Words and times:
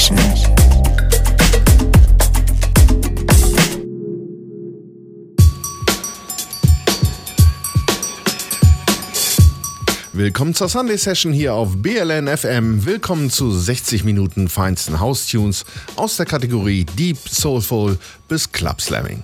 Session. 0.00 0.18
Willkommen 10.12 10.54
zur 10.54 10.68
Sunday 10.70 10.96
Session 10.96 11.32
hier 11.32 11.52
auf 11.54 11.76
BLN 11.76 12.28
FM. 12.34 12.86
Willkommen 12.86 13.28
zu 13.28 13.50
60 13.50 14.04
Minuten 14.04 14.48
feinsten 14.48 15.00
House 15.00 15.26
Tunes 15.26 15.66
aus 15.96 16.16
der 16.16 16.24
Kategorie 16.24 16.84
Deep 16.84 17.18
Soulful 17.28 17.98
bis 18.26 18.50
Club 18.50 18.80
Slamming. 18.80 19.22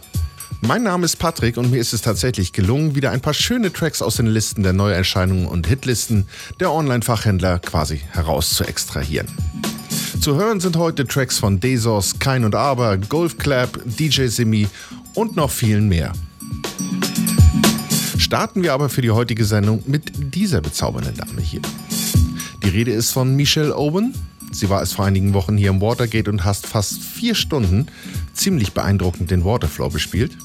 Mein 0.60 0.82
Name 0.82 1.06
ist 1.06 1.16
Patrick 1.16 1.56
und 1.56 1.70
mir 1.70 1.80
ist 1.80 1.94
es 1.94 2.02
tatsächlich 2.02 2.52
gelungen, 2.52 2.94
wieder 2.94 3.12
ein 3.12 3.20
paar 3.22 3.34
schöne 3.34 3.72
Tracks 3.72 4.02
aus 4.02 4.16
den 4.16 4.26
Listen 4.26 4.62
der 4.62 4.72
Neuerscheinungen 4.74 5.46
und 5.46 5.66
Hitlisten 5.66 6.26
der 6.60 6.70
Online-Fachhändler 6.70 7.60
quasi 7.60 8.02
heraus 8.10 8.50
zu 10.20 10.36
hören 10.36 10.60
sind 10.60 10.76
heute 10.76 11.06
Tracks 11.06 11.38
von 11.38 11.58
Desos, 11.58 12.18
Kein 12.18 12.44
und 12.44 12.54
Aber, 12.54 12.96
Golf 12.96 13.38
Clap, 13.38 13.80
DJ 13.84 14.26
Simi 14.26 14.68
und 15.14 15.36
noch 15.36 15.50
vielen 15.50 15.88
mehr. 15.88 16.12
Starten 18.18 18.62
wir 18.62 18.72
aber 18.72 18.88
für 18.88 19.02
die 19.02 19.10
heutige 19.10 19.44
Sendung 19.44 19.82
mit 19.86 20.34
dieser 20.34 20.60
bezaubernden 20.60 21.16
Dame 21.16 21.40
hier. 21.40 21.60
Die 22.62 22.68
Rede 22.68 22.92
ist 22.92 23.10
von 23.10 23.34
Michelle 23.34 23.76
Owen. 23.76 24.14
Sie 24.52 24.70
war 24.70 24.82
es 24.82 24.92
vor 24.92 25.04
einigen 25.04 25.34
Wochen 25.34 25.56
hier 25.56 25.70
im 25.70 25.80
Watergate 25.80 26.28
und 26.28 26.44
hat 26.44 26.56
fast 26.56 27.02
vier 27.02 27.34
Stunden 27.34 27.86
ziemlich 28.32 28.72
beeindruckend 28.72 29.30
den 29.30 29.44
Waterflow 29.44 29.88
bespielt. 29.88 30.36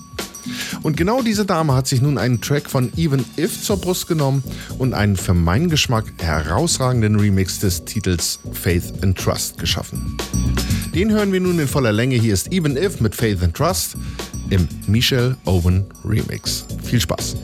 Und 0.84 0.98
genau 0.98 1.22
diese 1.22 1.46
Dame 1.46 1.74
hat 1.76 1.88
sich 1.88 2.02
nun 2.02 2.18
einen 2.18 2.42
Track 2.42 2.70
von 2.70 2.92
Even 2.98 3.24
If 3.38 3.64
zur 3.64 3.78
Brust 3.78 4.08
genommen 4.08 4.44
und 4.78 4.94
einen 4.94 5.16
für 5.16 5.34
meinen 5.34 5.70
Geschmack 5.70 6.06
herausragenden 6.20 7.20
Remix 7.20 7.60
des 7.60 7.86
Titels 7.86 8.40
Faith 8.54 8.94
and 9.02 9.18
Trust 9.18 9.58
geschaffen. 9.58 10.18
Den 10.94 11.12
hören 11.12 11.32
wir 11.32 11.40
nun 11.40 11.60
in 11.60 11.68
voller 11.68 11.92
Länge. 11.92 12.16
Hier 12.16 12.34
ist 12.34 12.52
Even 12.52 12.76
If 12.76 13.00
mit 13.00 13.16
Faith 13.16 13.42
and 13.44 13.56
Trust 13.56 13.96
im 14.50 14.68
Michelle 14.88 15.38
Owen 15.46 15.86
Remix. 16.04 16.66
Viel 16.84 17.00
Spaß! 17.00 17.36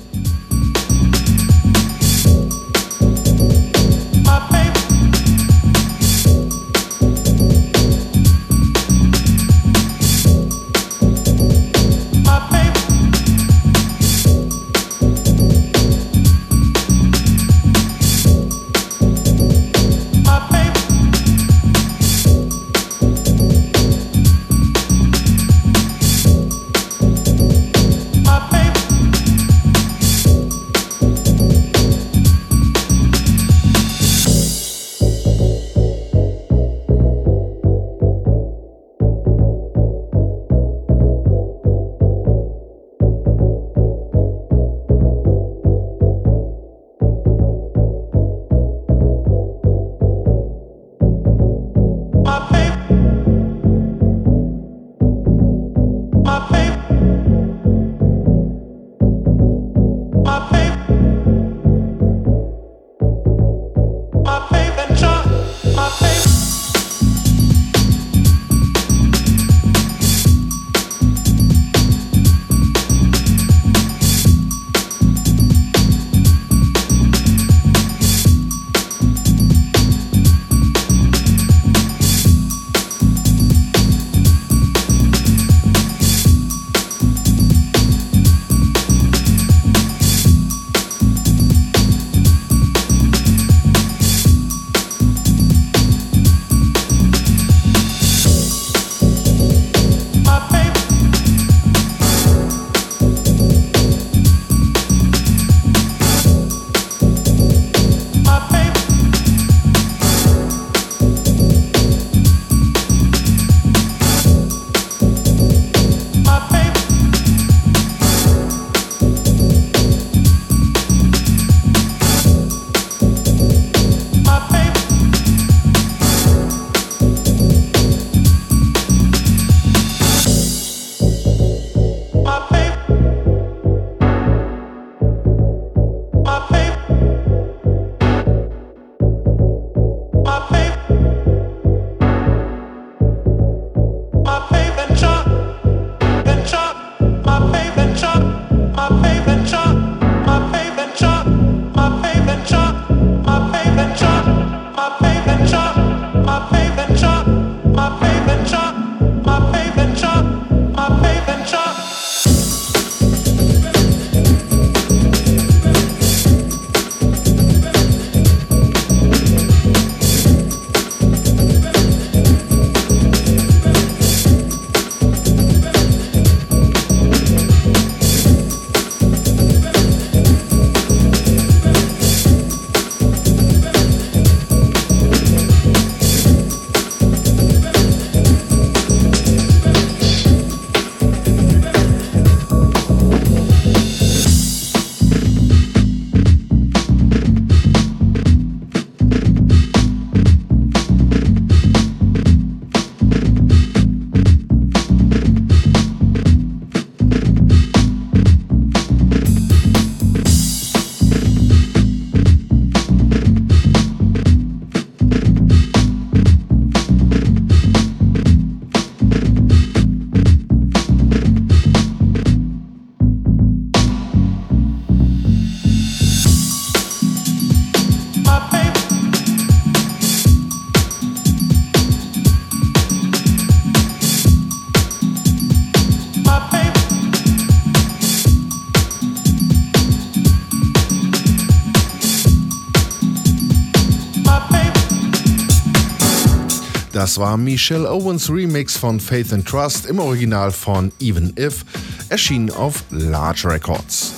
Das 247.17 247.25
war 247.25 247.35
Michelle 247.35 247.89
Owens 247.89 248.29
Remix 248.29 248.77
von 248.77 248.99
Faith 248.99 249.33
and 249.33 249.43
Trust 249.43 249.87
im 249.87 249.97
Original 249.97 250.51
von 250.51 250.91
Even 250.99 251.33
If, 251.35 251.65
erschienen 252.09 252.51
auf 252.51 252.83
Large 252.91 253.49
Records. 253.49 254.13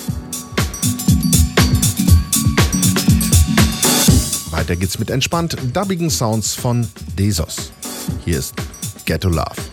Weiter 4.50 4.76
geht's 4.76 4.98
mit 4.98 5.08
entspannt 5.08 5.56
dubbigen 5.72 6.10
Sounds 6.10 6.52
von 6.52 6.86
Desos. 7.18 7.72
Hier 8.26 8.38
ist 8.38 8.52
Get 9.06 9.22
to 9.22 9.30
Love. 9.30 9.69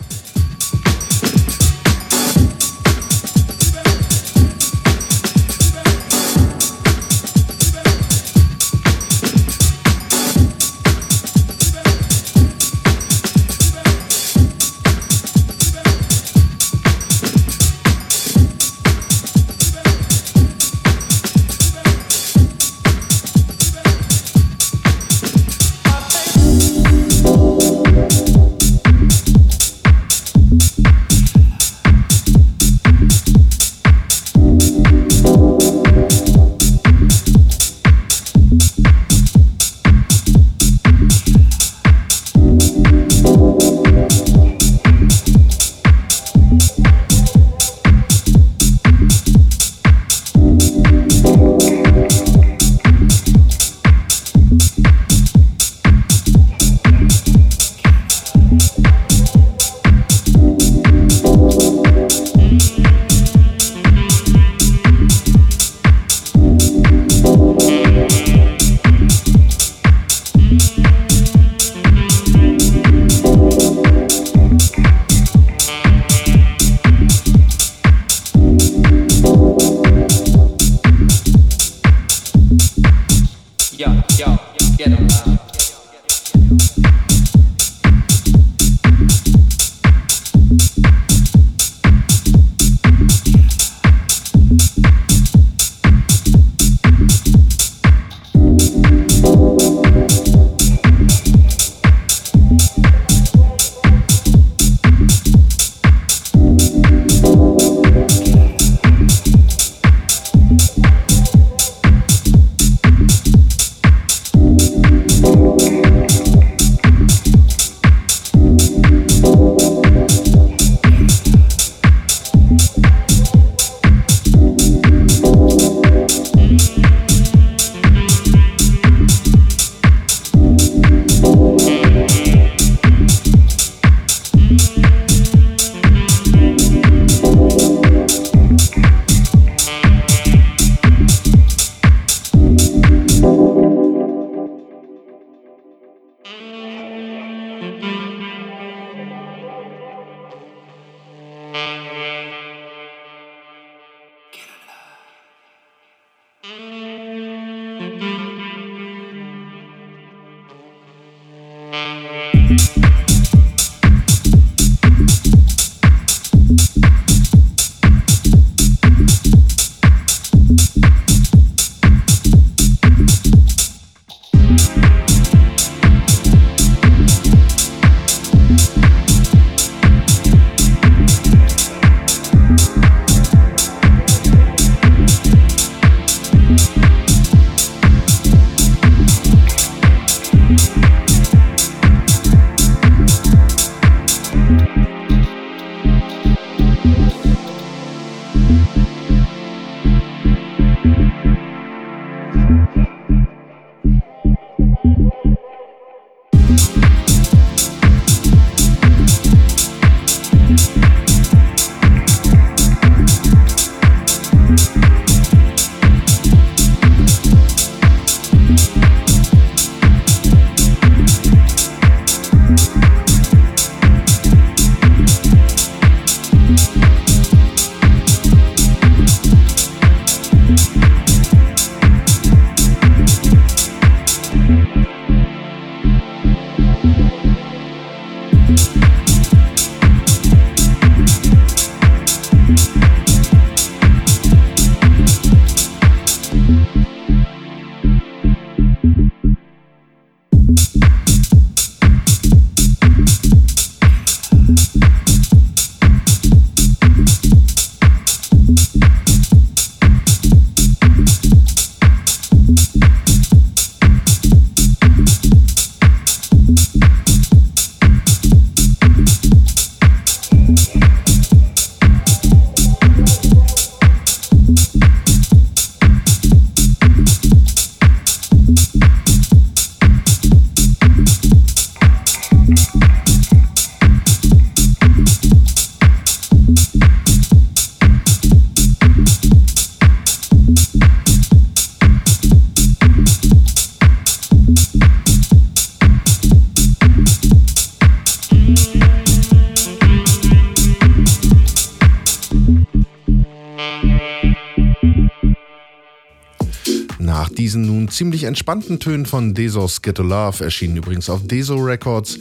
Ziemlich 307.98 308.22
entspannten 308.22 308.78
Tönen 308.78 309.06
von 309.06 309.34
Desos 309.34 309.82
Get 309.82 309.96
to 309.96 310.04
Love, 310.04 310.44
erschienen 310.44 310.76
übrigens 310.76 311.10
auf 311.10 311.26
Deso 311.26 311.56
Records, 311.56 312.20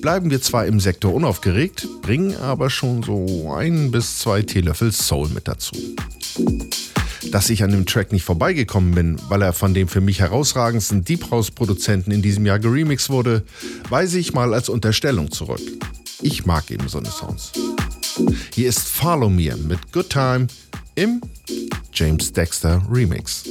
bleiben 0.00 0.30
wir 0.30 0.40
zwar 0.40 0.66
im 0.66 0.78
Sektor 0.78 1.12
unaufgeregt, 1.12 1.88
bringen 2.00 2.36
aber 2.36 2.70
schon 2.70 3.02
so 3.02 3.52
ein 3.52 3.90
bis 3.90 4.20
zwei 4.20 4.42
Teelöffel 4.42 4.92
Soul 4.92 5.30
mit 5.30 5.48
dazu. 5.48 5.74
Dass 7.32 7.50
ich 7.50 7.64
an 7.64 7.72
dem 7.72 7.86
Track 7.86 8.12
nicht 8.12 8.22
vorbeigekommen 8.22 8.94
bin, 8.94 9.16
weil 9.28 9.42
er 9.42 9.52
von 9.52 9.74
dem 9.74 9.88
für 9.88 10.00
mich 10.00 10.20
herausragendsten 10.20 11.02
Deep 11.02 11.28
House 11.32 11.50
Produzenten 11.50 12.12
in 12.12 12.22
diesem 12.22 12.46
Jahr 12.46 12.60
geremixed 12.60 13.10
wurde, 13.10 13.42
weise 13.88 14.20
ich 14.20 14.32
mal 14.32 14.54
als 14.54 14.68
Unterstellung 14.68 15.32
zurück. 15.32 15.62
Ich 16.22 16.46
mag 16.46 16.70
eben 16.70 16.86
so 16.86 16.98
eine 16.98 17.10
Sounds. 17.10 17.50
Hier 18.54 18.68
ist 18.68 18.86
Follow 18.86 19.28
Me 19.28 19.56
mit 19.56 19.90
Good 19.90 20.08
Time 20.08 20.46
im 20.94 21.20
James 21.92 22.32
Dexter 22.32 22.80
Remix. 22.88 23.42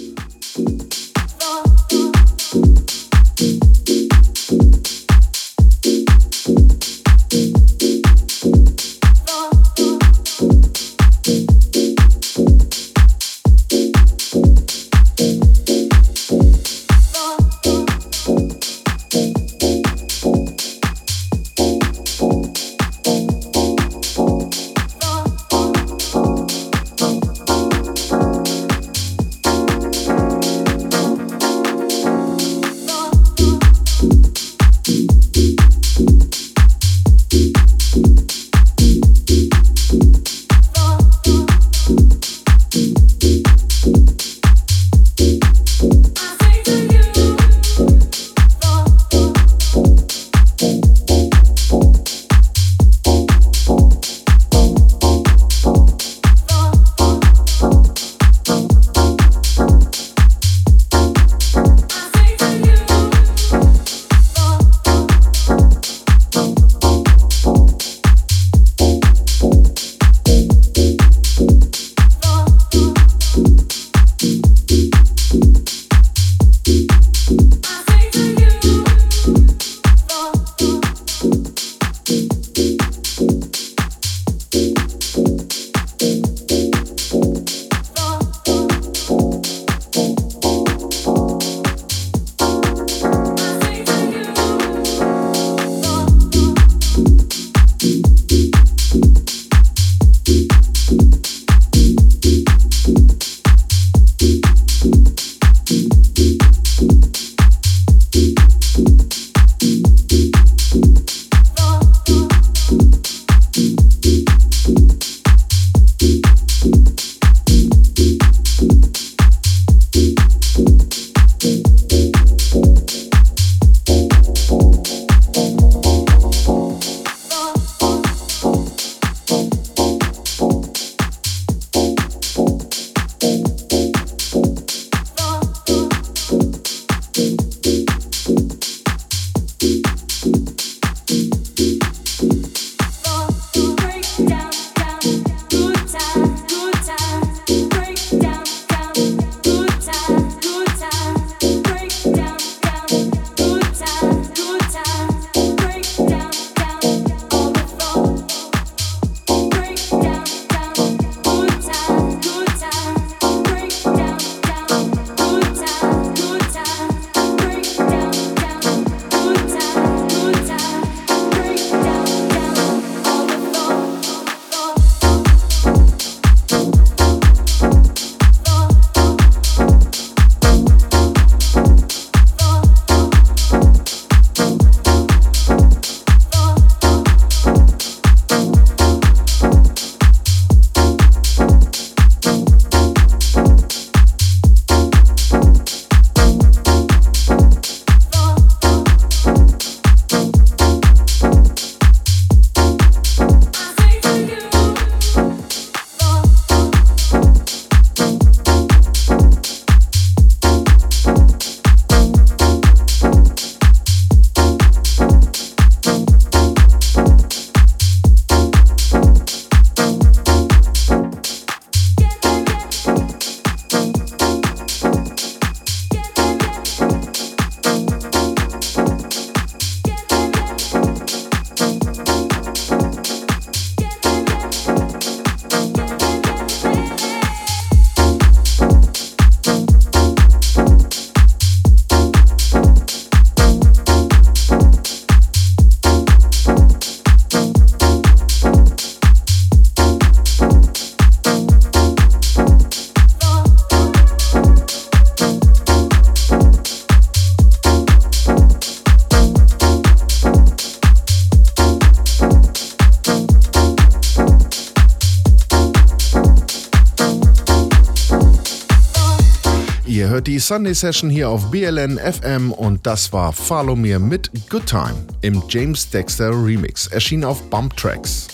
Sunday 270.46 270.76
Session 270.76 271.10
hier 271.10 271.28
auf 271.28 271.50
BLN 271.50 271.98
FM 271.98 272.52
und 272.52 272.86
das 272.86 273.12
war 273.12 273.34
Follow 273.34 273.76
Me 273.76 273.98
mit 273.98 274.30
Good 274.48 274.68
Time 274.68 274.94
im 275.22 275.42
James 275.50 275.90
Dexter 275.90 276.30
Remix, 276.30 276.86
erschienen 276.86 277.24
auf 277.24 277.42
Bump 277.50 277.76
Tracks. 277.76 278.28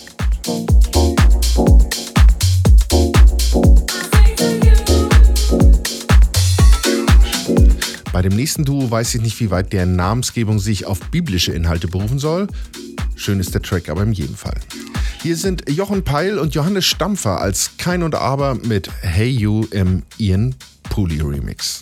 Bei 8.11 8.21
dem 8.21 8.35
nächsten 8.35 8.65
Duo 8.65 8.91
weiß 8.91 9.15
ich 9.15 9.21
nicht, 9.21 9.39
wie 9.39 9.49
weit 9.49 9.71
deren 9.71 9.95
Namensgebung 9.95 10.59
sich 10.59 10.85
auf 10.85 10.99
biblische 11.11 11.53
Inhalte 11.53 11.87
berufen 11.87 12.19
soll. 12.19 12.47
Schön 13.15 13.39
ist 13.39 13.53
der 13.53 13.61
Track 13.61 13.87
aber 13.87 14.03
in 14.03 14.11
jedem 14.11 14.35
Fall. 14.35 14.59
Hier 15.23 15.37
sind 15.37 15.69
Jochen 15.69 16.03
Peil 16.03 16.39
und 16.39 16.55
Johannes 16.55 16.83
Stampfer 16.83 17.39
als 17.39 17.77
Kein 17.77 18.03
und 18.03 18.15
Aber 18.15 18.55
mit 18.55 18.89
Hey 18.99 19.29
You 19.29 19.65
im 19.71 20.03
Ian 20.17 20.55
Pooley 20.89 21.21
Remix. 21.21 21.79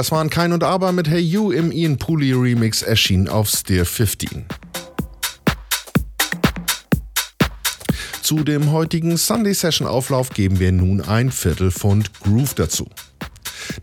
Das 0.00 0.10
waren 0.10 0.30
Kein 0.30 0.54
und 0.54 0.64
Aber 0.64 0.92
mit 0.92 1.10
Hey 1.10 1.20
You 1.20 1.50
im 1.50 1.70
Ian 1.70 1.98
Pooley 1.98 2.32
Remix 2.32 2.80
erschienen 2.80 3.28
auf 3.28 3.50
Steer 3.50 3.84
15. 3.84 4.46
Zu 8.22 8.36
dem 8.42 8.72
heutigen 8.72 9.18
Sunday 9.18 9.52
Session 9.52 9.86
Auflauf 9.86 10.30
geben 10.30 10.58
wir 10.58 10.72
nun 10.72 11.02
ein 11.02 11.30
Viertelpfund 11.30 12.18
Groove 12.20 12.54
dazu. 12.54 12.88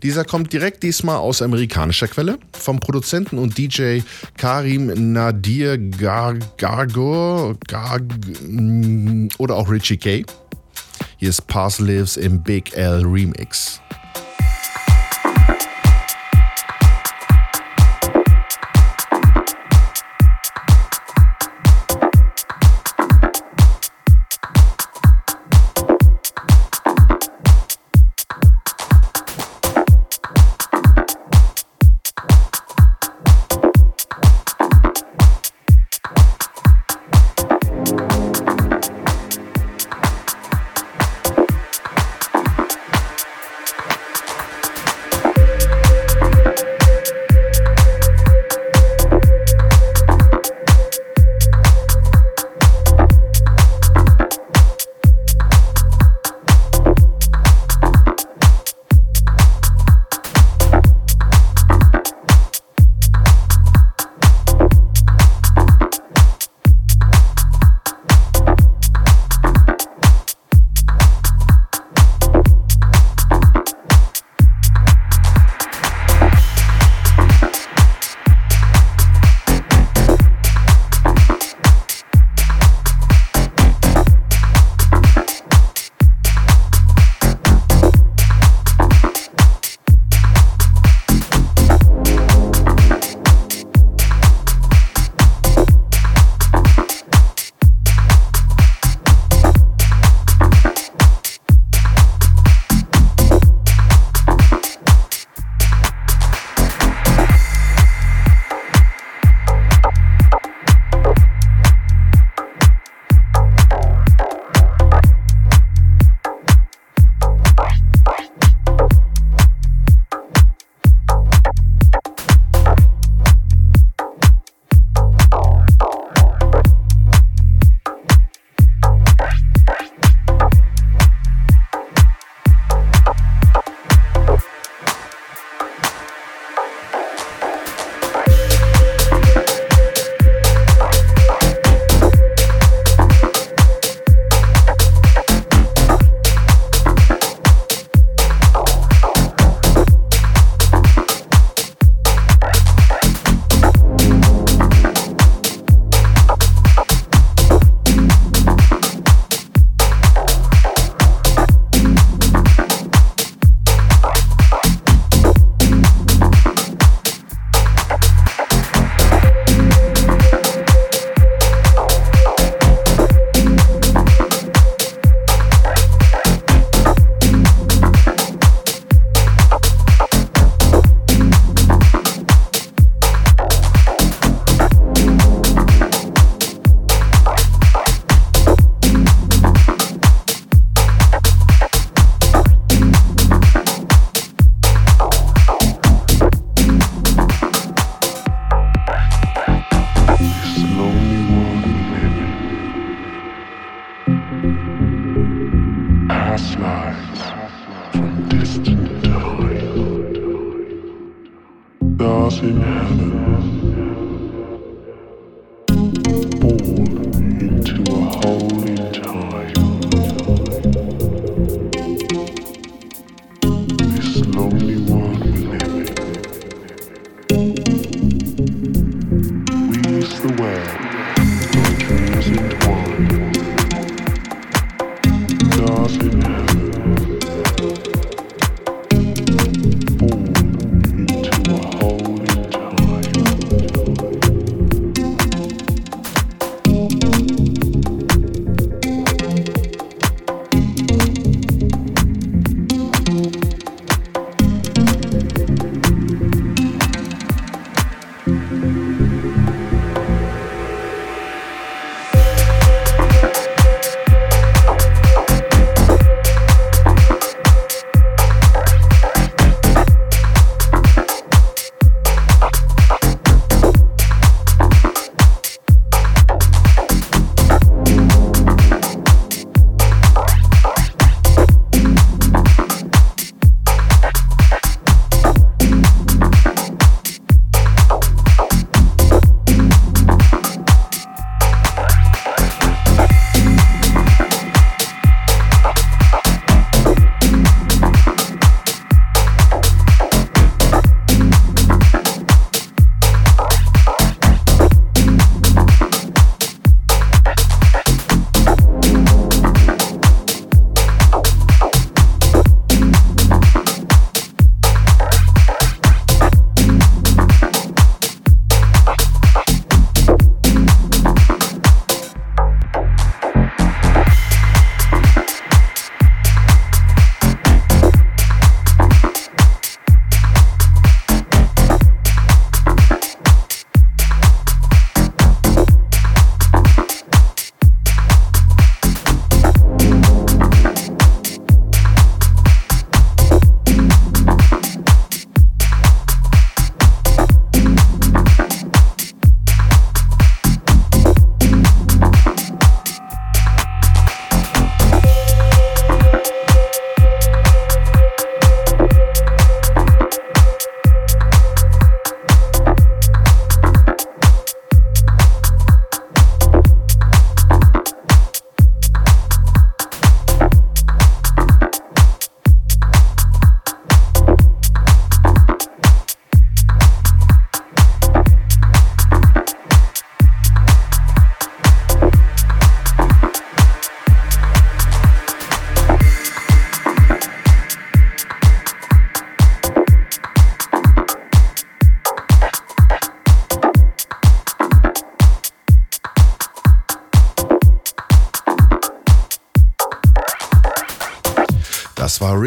Dieser 0.02 0.24
kommt 0.24 0.52
direkt 0.52 0.82
diesmal 0.82 1.18
aus 1.18 1.40
amerikanischer 1.40 2.08
Quelle 2.08 2.40
vom 2.58 2.80
Produzenten 2.80 3.38
und 3.38 3.56
DJ 3.56 4.00
Karim 4.36 5.12
Nadir 5.12 5.78
Gar 5.78 6.34
Gargor 6.56 7.54
Gar 7.68 8.00
oder 9.38 9.54
auch 9.54 9.70
Richie 9.70 9.98
K. 9.98 10.24
Hier 11.18 11.28
ist 11.28 11.46
Pass 11.46 11.78
Lives 11.78 12.16
im 12.16 12.42
Big 12.42 12.76
L 12.76 13.06
Remix. 13.06 13.80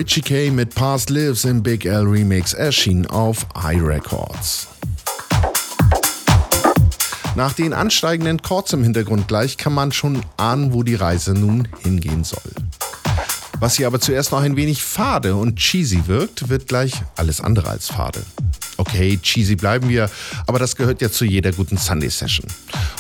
Richie 0.02 0.22
K 0.22 0.50
mit 0.50 0.74
Past 0.74 1.12
Lives 1.12 1.46
im 1.46 1.62
Big 1.62 1.86
L 1.86 2.08
Remix, 2.08 2.54
erschienen 2.54 3.06
auf 3.06 3.46
iRecords. 3.54 4.68
Nach 7.36 7.54
den 7.54 7.72
ansteigenden 7.72 8.42
Chords 8.42 8.74
im 8.74 8.82
Hintergrund 8.82 9.28
gleich 9.28 9.58
kann 9.58 9.74
man 9.74 9.92
schon 9.92 10.24
ahnen, 10.38 10.74
wo 10.74 10.82
die 10.82 10.96
Reise 10.96 11.36
nun 11.36 11.68
hingehen 11.84 12.24
soll. 12.24 12.52
Was 13.60 13.76
hier 13.76 13.86
aber 13.86 14.00
zuerst 14.00 14.32
noch 14.32 14.42
ein 14.42 14.56
wenig 14.56 14.82
fade 14.82 15.36
und 15.36 15.58
cheesy 15.58 16.08
wirkt, 16.08 16.50
wird 16.50 16.68
gleich 16.68 16.94
alles 17.16 17.40
andere 17.40 17.70
als 17.70 17.90
fade. 17.90 18.24
Okay, 18.78 19.20
cheesy 19.22 19.56
bleiben 19.56 19.88
wir, 19.88 20.10
aber 20.48 20.58
das 20.58 20.76
gehört 20.76 21.04
ja 21.04 21.12
zu 21.12 21.26
jeder 21.26 21.52
guten 21.52 21.78
Sunday 21.78 22.10
Session. 22.10 22.48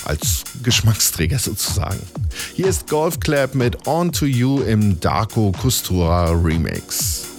Als 0.05 0.43
Geschmacksträger 0.63 1.39
sozusagen. 1.39 1.99
Hier 2.55 2.67
ist 2.67 2.87
Golf 2.87 3.19
Club 3.19 3.55
mit 3.55 3.87
On 3.87 4.11
to 4.11 4.25
You 4.25 4.61
im 4.61 4.99
Darko 4.99 5.51
Kustura 5.51 6.31
Remix. 6.31 7.31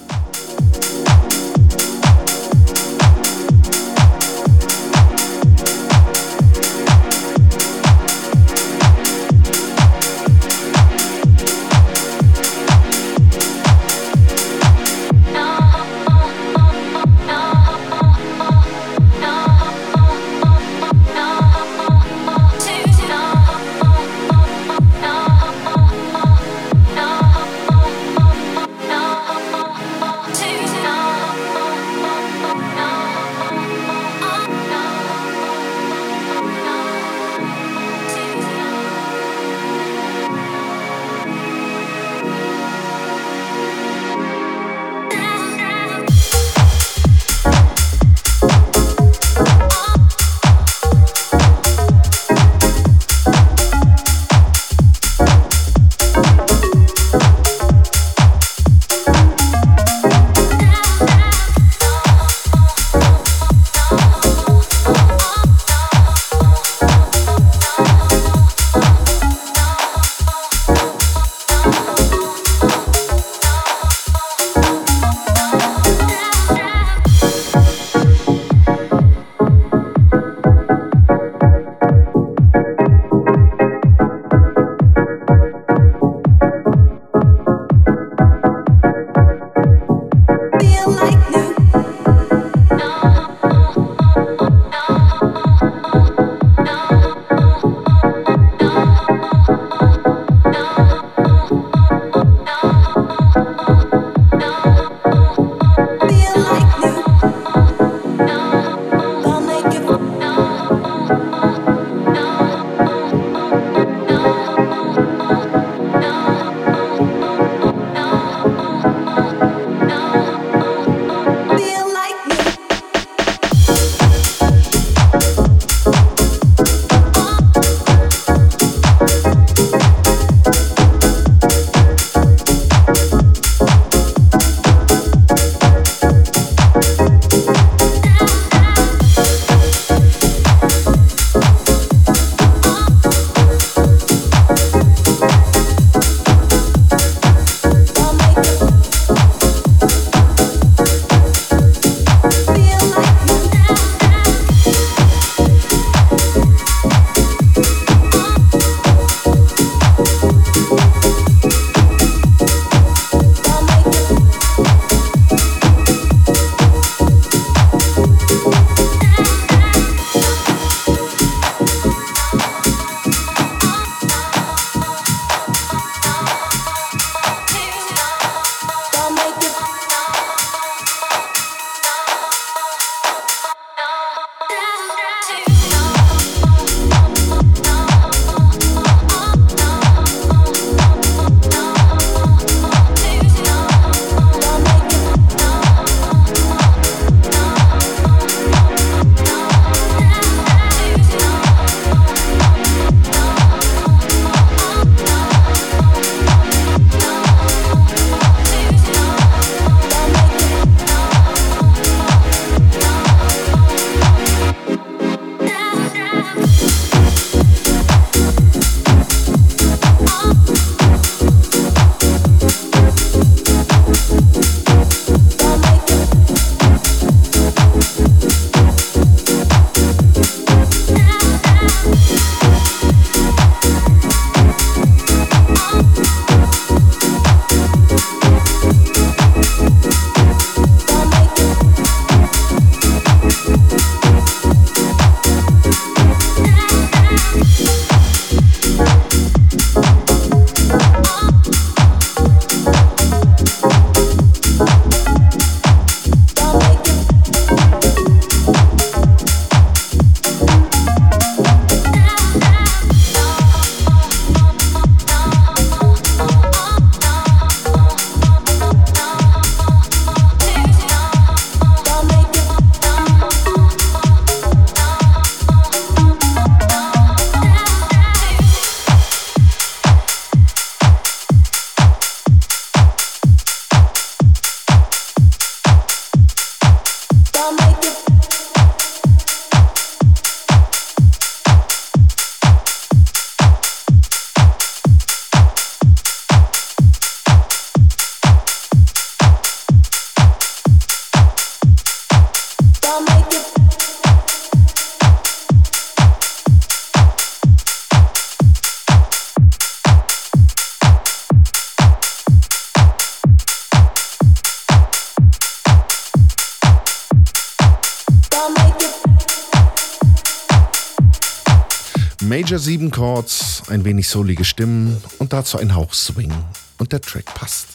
Major 322.53 322.65
7 322.65 322.91
Chords, 322.91 323.63
ein 323.69 323.83
wenig 323.83 324.07
soulige 324.07 324.45
Stimmen 324.45 325.01
und 325.17 325.33
dazu 325.33 325.57
ein 325.57 325.73
Hauch 325.73 325.91
Swing. 325.91 326.31
Und 326.77 326.91
der 326.91 327.01
Track 327.01 327.25
passt. 327.33 327.69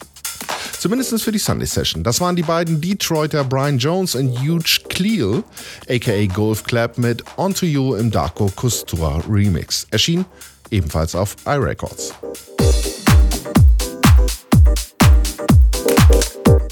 Zumindest 0.79 1.21
für 1.21 1.33
die 1.33 1.41
Sunday 1.41 1.67
Session. 1.67 2.05
Das 2.05 2.21
waren 2.21 2.37
die 2.37 2.45
beiden 2.45 2.81
Detroiter 2.81 3.43
Brian 3.43 3.79
Jones 3.79 4.15
und 4.15 4.41
Huge 4.41 4.83
Cleel, 4.89 5.43
aka 5.89 6.27
Golf 6.27 6.63
Clap, 6.63 6.97
mit 6.97 7.25
Onto 7.37 7.67
You 7.67 7.97
im 7.97 8.13
Darko 8.13 8.53
Kustura 8.55 9.21
Remix. 9.29 9.89
Erschien 9.91 10.25
ebenfalls 10.71 11.17
auf 11.17 11.35
iRecords. 11.45 12.15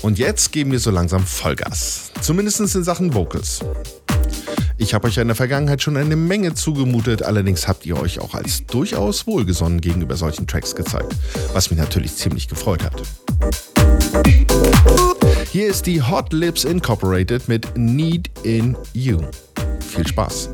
Und 0.03 0.21
jetzt 0.21 0.53
geben 0.53 0.71
wir 0.71 0.79
so 0.79 0.93
langsam 0.93 1.27
Vollgas. 1.27 2.13
Zumindest 2.21 2.61
in 2.61 2.85
Sachen 2.85 3.13
Vocals. 3.15 3.65
Ich 4.79 4.93
habe 4.93 5.09
euch 5.09 5.17
in 5.17 5.27
der 5.27 5.35
Vergangenheit 5.35 5.81
schon 5.81 5.97
eine 5.97 6.17
Menge 6.17 6.55
zugemutet, 6.55 7.23
allerdings 7.23 7.67
habt 7.67 7.87
ihr 7.87 7.99
euch 7.99 8.19
auch 8.19 8.35
als 8.35 8.67
durchaus 8.67 9.27
wohlgesonnen 9.27 9.81
gegenüber 9.81 10.17
solchen 10.17 10.47
Tracks 10.47 10.75
gezeigt, 10.75 11.15
was 11.55 11.71
mich 11.71 11.79
natürlich 11.79 12.15
ziemlich 12.15 12.47
gefreut 12.47 12.83
hat. 12.85 13.03
Hier 15.51 15.69
ist 15.69 15.87
die 15.87 16.03
Hot 16.03 16.33
Lips 16.35 16.65
Incorporated 16.65 17.49
mit 17.49 17.75
Need 17.77 18.31
in 18.43 18.77
You. 18.93 19.23
Viel 19.81 20.07
Spaß! 20.07 20.51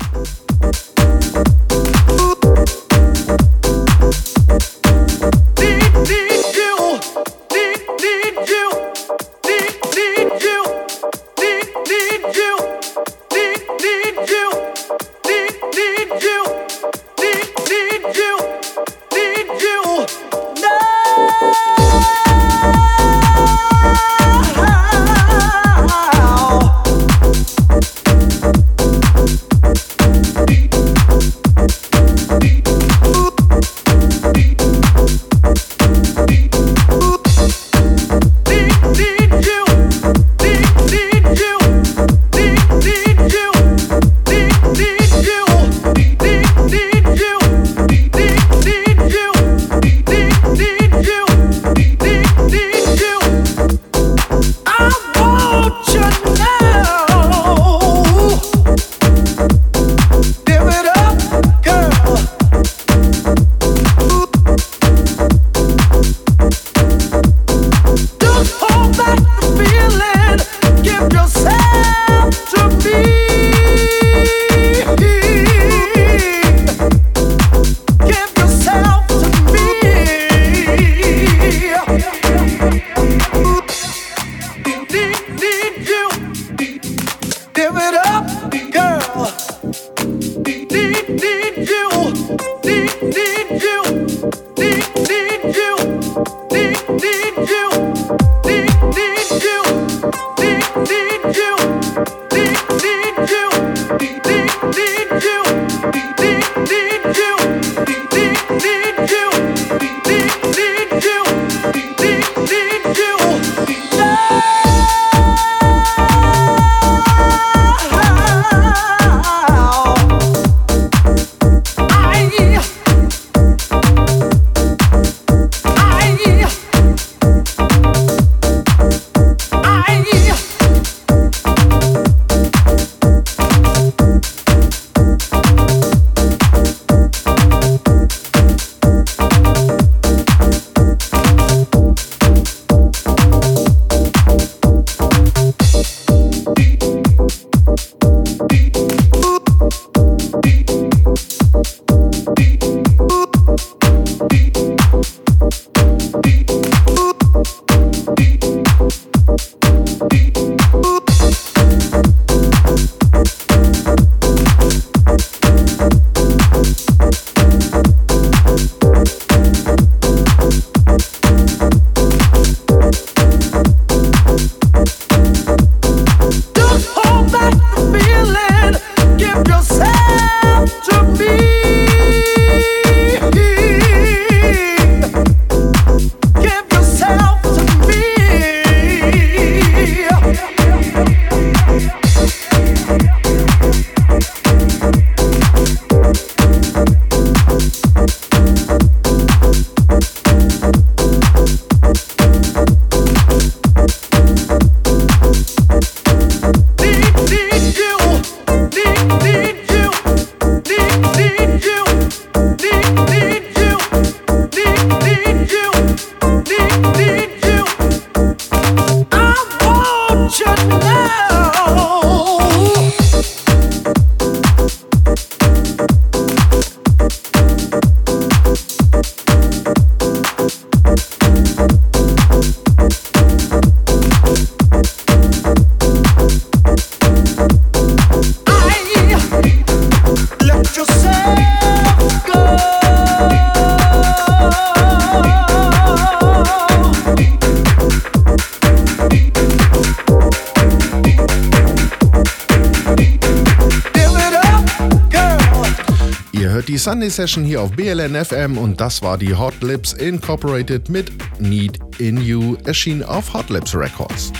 Die 256.73 256.79
Sunday 256.79 257.09
Session 257.11 257.43
hier 257.43 257.61
auf 257.61 257.71
BLN 257.73 258.15
FM 258.25 258.57
und 258.57 258.81
das 258.81 259.03
war 259.03 259.15
die 259.15 259.35
Hot 259.35 259.53
Lips 259.61 259.93
Incorporated 259.93 260.89
mit 260.89 261.11
Need 261.39 261.77
in 261.99 262.19
You, 262.19 262.55
erschienen 262.65 263.03
auf 263.03 263.31
Hot 263.31 263.51
Lips 263.51 263.75
Records. 263.75 264.33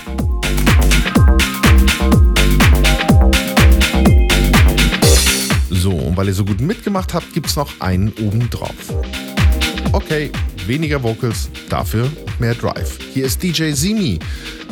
So, 5.70 5.92
und 5.92 6.18
weil 6.18 6.28
ihr 6.28 6.34
so 6.34 6.44
gut 6.44 6.60
mitgemacht 6.60 7.14
habt, 7.14 7.32
gibt's 7.34 7.56
noch 7.56 7.70
einen 7.82 8.12
obendrauf. 8.14 8.74
Okay, 9.92 10.32
weniger 10.68 11.04
Vocals, 11.04 11.50
dafür 11.70 12.10
mehr 12.40 12.56
Drive. 12.56 12.98
Hier 13.14 13.26
ist 13.26 13.42
DJ 13.44 13.74
Zimi 13.74 14.20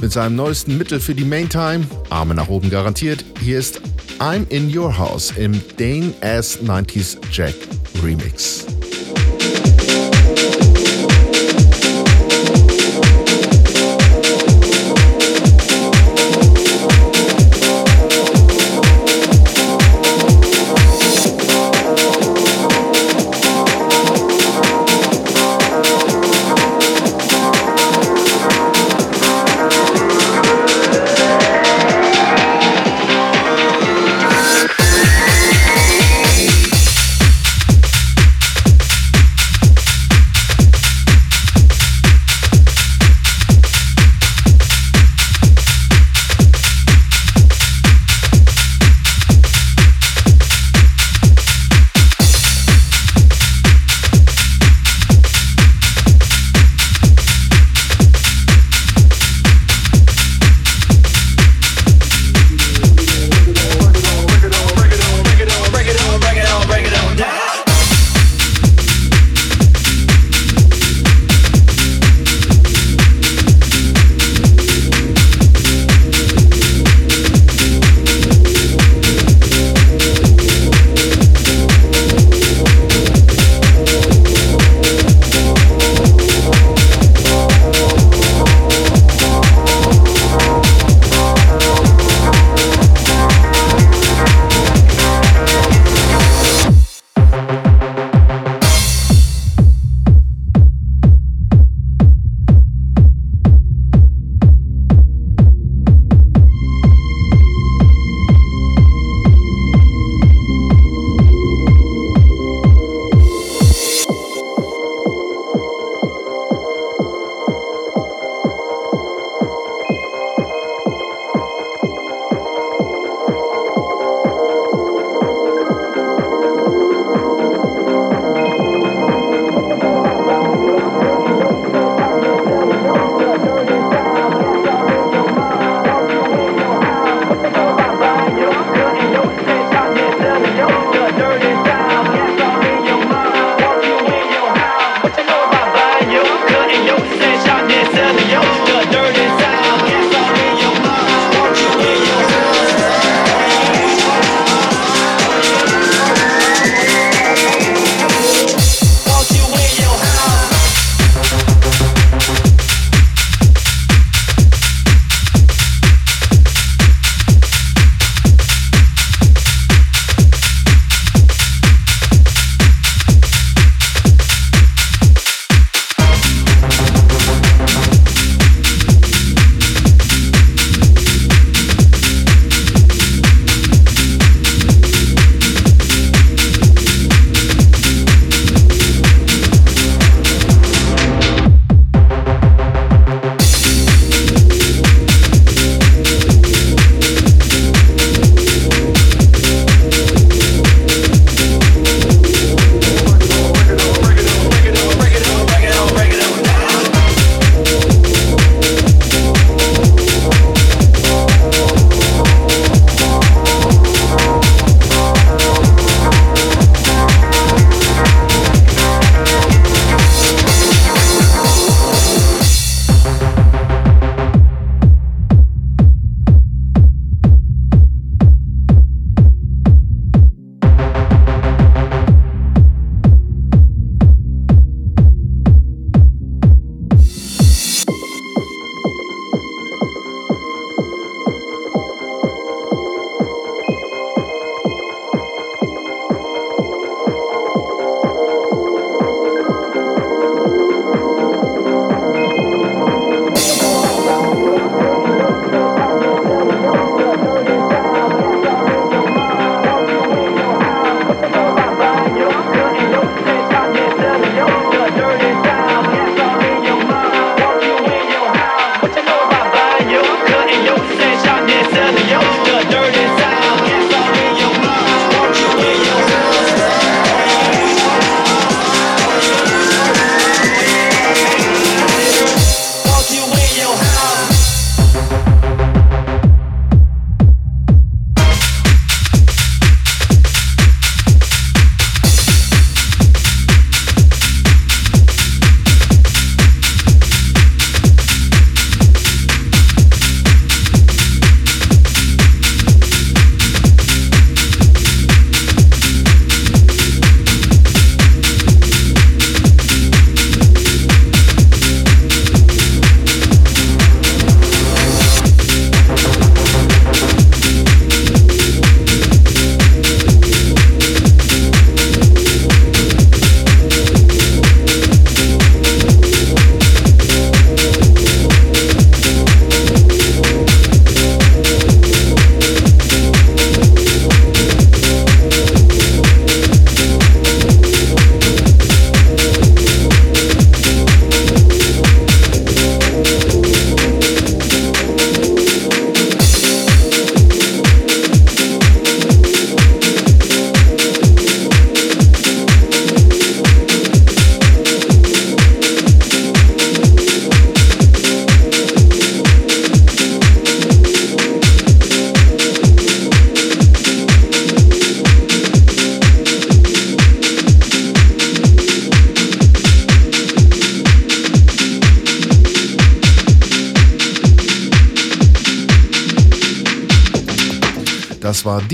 mit 0.01 0.11
seinem 0.11 0.35
neuesten 0.35 0.77
Mittel 0.77 0.99
für 0.99 1.15
die 1.15 1.25
Maintime. 1.25 1.85
Arme 2.09 2.35
nach 2.35 2.47
oben 2.47 2.69
garantiert. 2.69 3.23
Hier 3.39 3.59
ist 3.59 3.81
I'm 4.19 4.47
in 4.49 4.75
Your 4.75 4.97
House 4.97 5.33
im 5.37 5.59
Dane 5.77 6.13
S 6.21 6.59
90s 6.59 7.17
Jack 7.31 7.55
Remix. 8.03 8.65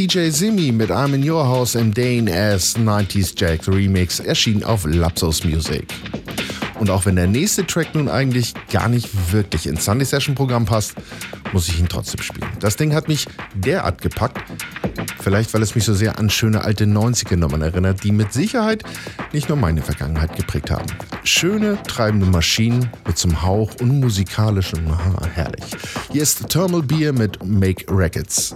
DJ 0.08 0.30
Simi 0.30 0.72
mit 0.72 0.89
I'm 0.89 1.14
in 1.14 1.30
Your 1.30 1.45
House 1.45 1.76
im 1.76 1.93
Dane 1.93 2.32
S 2.32 2.78
90s 2.78 3.34
Jack 3.36 3.68
Remix, 3.68 4.22
erschienen 4.22 4.64
auf 4.64 4.86
Lapsos 4.86 5.43
Music. 5.43 5.86
Und 6.80 6.89
auch 6.89 7.05
wenn 7.05 7.18
der 7.18 7.28
nächste 7.28 7.68
Track 7.68 7.93
nun 7.93 8.08
eigentlich 8.08 8.53
gar 8.72 8.88
nicht 8.88 9.34
wirklich 9.34 9.68
ins 9.68 9.84
Sunday 9.84 10.05
Session 10.05 10.34
Programm 10.34 10.64
passt, 10.64 10.95
muss 11.51 11.68
ich 11.68 11.78
ihn 11.78 11.89
trotzdem 11.89 12.22
spielen. 12.22 12.49
Das 12.62 12.78
Ding 12.78 12.93
hat 12.93 13.10
mich 13.10 13.28
derart 13.53 14.01
gepackt, 14.01 14.38
vielleicht 15.20 15.53
weil 15.53 15.62
es 15.62 15.76
mich 15.76 15.84
so 15.84 15.93
sehr 15.93 16.18
an 16.18 16.30
schöne 16.30 16.64
alte 16.64 16.86
90er 16.86 17.36
Nummern 17.36 17.62
erinnert, 17.62 18.05
die 18.05 18.14
mit 18.14 18.32
Sicherheit 18.32 18.84
nicht 19.34 19.49
nur 19.49 19.58
meine 19.58 19.82
Vergangenheit 19.82 20.38
geprägt 20.38 20.72
haben. 20.72 20.88
Schöne, 21.26 21.78
treibende 21.86 22.28
Maschinen 22.28 22.89
mit 23.05 23.18
zum 23.18 23.41
Hauch 23.41 23.72
aha, 23.82 25.28
herrlich. 25.34 25.66
Hier 26.14 26.24
ist 26.24 26.47
Thermal 26.47 26.82
Beer 26.82 27.12
mit 27.12 27.43
Make 27.43 27.84
Records. 27.89 28.55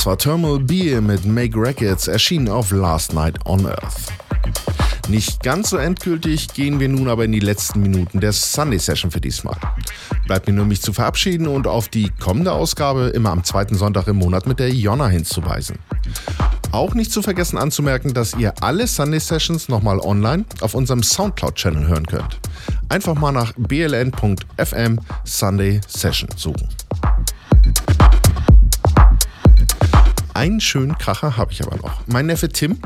Das 0.00 0.06
war 0.06 0.16
Thermal 0.16 0.58
Beer 0.58 1.02
mit 1.02 1.26
Make 1.26 1.60
Records, 1.60 2.08
erschienen 2.08 2.48
auf 2.48 2.70
Last 2.72 3.12
Night 3.12 3.36
on 3.44 3.66
Earth. 3.66 4.10
Nicht 5.10 5.42
ganz 5.42 5.68
so 5.68 5.76
endgültig 5.76 6.48
gehen 6.54 6.80
wir 6.80 6.88
nun 6.88 7.06
aber 7.06 7.26
in 7.26 7.32
die 7.32 7.40
letzten 7.40 7.82
Minuten 7.82 8.18
der 8.18 8.32
Sunday 8.32 8.78
Session 8.78 9.10
für 9.10 9.20
diesmal. 9.20 9.58
Bleibt 10.26 10.46
mir 10.46 10.54
nur 10.54 10.64
mich 10.64 10.80
zu 10.80 10.94
verabschieden 10.94 11.46
und 11.46 11.66
auf 11.66 11.88
die 11.88 12.10
kommende 12.18 12.52
Ausgabe 12.52 13.08
immer 13.08 13.28
am 13.28 13.44
zweiten 13.44 13.74
Sonntag 13.74 14.06
im 14.06 14.16
Monat 14.16 14.46
mit 14.46 14.58
der 14.58 14.70
Jonna 14.70 15.06
hinzuweisen. 15.06 15.78
Auch 16.72 16.94
nicht 16.94 17.12
zu 17.12 17.20
vergessen 17.20 17.58
anzumerken, 17.58 18.14
dass 18.14 18.34
ihr 18.34 18.54
alle 18.62 18.86
Sunday 18.86 19.20
Sessions 19.20 19.68
nochmal 19.68 19.98
online 19.98 20.46
auf 20.62 20.72
unserem 20.72 21.02
Soundcloud-Channel 21.02 21.86
hören 21.86 22.06
könnt. 22.06 22.40
Einfach 22.88 23.16
mal 23.16 23.32
nach 23.32 23.52
bln.fm 23.58 24.98
Sunday 25.24 25.82
Session 25.86 26.30
suchen. 26.36 26.69
Einen 30.40 30.62
schönen 30.62 30.96
Kracher 30.96 31.36
habe 31.36 31.52
ich 31.52 31.62
aber 31.62 31.76
noch. 31.76 32.00
Mein 32.06 32.24
Neffe 32.24 32.48
Tim 32.48 32.78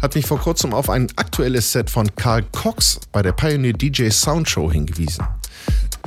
hat 0.00 0.14
mich 0.14 0.24
vor 0.24 0.40
kurzem 0.40 0.72
auf 0.72 0.88
ein 0.88 1.08
aktuelles 1.16 1.70
Set 1.70 1.90
von 1.90 2.08
Carl 2.16 2.42
Cox 2.52 3.00
bei 3.12 3.20
der 3.20 3.32
Pioneer 3.32 3.74
DJ 3.74 4.08
Sound 4.08 4.48
Show 4.48 4.72
hingewiesen. 4.72 5.22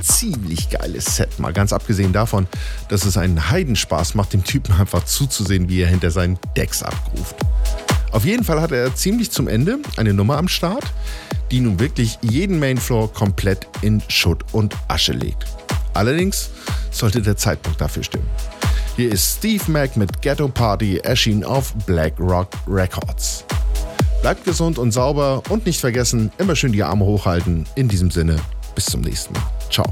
Ziemlich 0.01 0.71
geiles 0.71 1.15
Set, 1.15 1.37
mal 1.37 1.53
ganz 1.53 1.73
abgesehen 1.73 2.11
davon, 2.11 2.47
dass 2.87 3.05
es 3.05 3.17
einen 3.17 3.51
Heidenspaß 3.51 4.15
macht, 4.15 4.33
dem 4.33 4.43
Typen 4.43 4.73
einfach 4.73 5.05
zuzusehen, 5.05 5.69
wie 5.69 5.79
er 5.81 5.89
hinter 5.89 6.09
seinen 6.09 6.39
Decks 6.57 6.81
abruft. 6.81 7.35
Auf 8.11 8.25
jeden 8.25 8.43
Fall 8.43 8.59
hat 8.59 8.71
er 8.71 8.95
ziemlich 8.95 9.29
zum 9.29 9.47
Ende 9.47 9.77
eine 9.95 10.15
Nummer 10.15 10.37
am 10.37 10.47
Start, 10.47 10.85
die 11.51 11.59
nun 11.59 11.79
wirklich 11.79 12.17
jeden 12.23 12.57
Mainfloor 12.57 13.13
komplett 13.13 13.67
in 13.83 14.01
Schutt 14.07 14.43
und 14.53 14.75
Asche 14.87 15.13
legt. 15.13 15.45
Allerdings 15.93 16.49
sollte 16.89 17.21
der 17.21 17.37
Zeitpunkt 17.37 17.79
dafür 17.79 18.01
stimmen. 18.01 18.25
Hier 18.99 19.13
ist 19.13 19.37
Steve 19.37 19.63
Mack 19.71 19.95
mit 19.95 20.21
Ghetto 20.21 20.49
Party, 20.49 20.97
erschienen 20.97 21.45
auf 21.45 21.73
BlackRock 21.85 22.49
Records. 22.67 23.45
Bleibt 24.21 24.43
gesund 24.43 24.77
und 24.77 24.91
sauber 24.91 25.41
und 25.47 25.65
nicht 25.65 25.79
vergessen, 25.79 26.33
immer 26.37 26.53
schön 26.53 26.73
die 26.73 26.83
Arme 26.83 27.05
hochhalten. 27.05 27.65
In 27.75 27.87
diesem 27.87 28.11
Sinne, 28.11 28.35
bis 28.75 28.87
zum 28.87 28.99
nächsten 28.99 29.31
Mal. 29.35 29.43
Ciao. 29.71 29.85